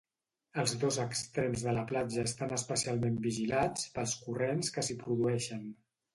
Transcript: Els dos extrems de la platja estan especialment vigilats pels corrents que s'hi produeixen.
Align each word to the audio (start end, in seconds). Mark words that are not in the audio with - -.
Els 0.61 0.71
dos 0.83 0.95
extrems 1.03 1.65
de 1.65 1.75
la 1.79 1.83
platja 1.91 2.23
estan 2.31 2.57
especialment 2.57 3.21
vigilats 3.27 3.87
pels 3.99 4.17
corrents 4.25 4.75
que 4.79 4.87
s'hi 4.91 4.99
produeixen. 5.05 5.71